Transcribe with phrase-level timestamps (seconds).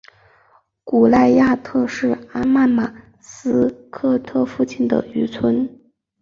[0.83, 5.69] 古赖亚特是阿曼马斯喀特附近的渔村。